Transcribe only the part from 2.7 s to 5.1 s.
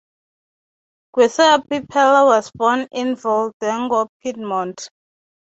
in Valdengo, Piedmont.